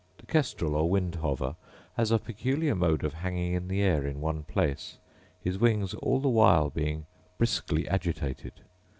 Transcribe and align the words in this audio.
The 0.17 0.25
kestrel, 0.25 0.73
or 0.75 0.89
wind 0.89 1.13
hover, 1.21 1.55
has 1.95 2.09
a 2.09 2.17
peculiar 2.17 2.73
mode 2.73 3.03
of 3.03 3.13
hanging 3.13 3.53
in 3.53 3.67
the 3.67 3.83
air 3.83 4.03
in 4.07 4.19
one 4.19 4.41
place, 4.41 4.97
his 5.43 5.59
wings 5.59 5.93
all 5.93 6.19
the 6.19 6.27
while 6.27 6.71
being 6.71 7.05
briskly 7.37 7.87
agitated. 7.87 8.61